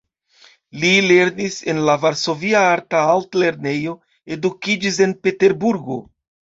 Li 0.83 0.93
lernis 1.11 1.57
en 1.75 1.83
la 1.91 1.97
Varsovia 2.07 2.65
Arta 2.71 3.05
Altlernejo, 3.13 3.97
edukiĝis 4.41 5.03
en 5.09 5.19
Peterburgo. 5.25 6.05